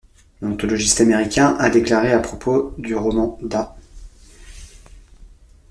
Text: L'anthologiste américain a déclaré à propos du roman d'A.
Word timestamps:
L'anthologiste 0.41 0.99
américain 1.01 1.55
a 1.59 1.69
déclaré 1.69 2.11
à 2.11 2.17
propos 2.17 2.73
du 2.79 2.95
roman 2.95 3.37
d'A. 3.43 3.75